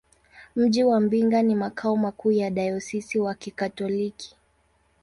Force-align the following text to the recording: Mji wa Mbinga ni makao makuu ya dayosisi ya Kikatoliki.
Mji 0.55 0.83
wa 0.83 0.99
Mbinga 0.99 1.41
ni 1.41 1.55
makao 1.55 1.97
makuu 1.97 2.31
ya 2.31 2.49
dayosisi 2.51 3.19
ya 3.19 3.33
Kikatoliki. 3.33 4.35